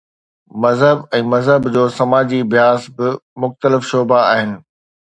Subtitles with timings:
[0.63, 3.07] مذهب ۽ مذهب جو سماجي اڀياس ٻه
[3.47, 4.51] مختلف شعبا آهن.